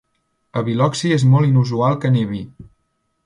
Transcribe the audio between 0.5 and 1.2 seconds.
A Biloxi